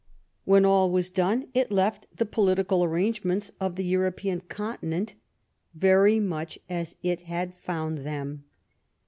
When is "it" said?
1.53-1.71, 7.03-7.21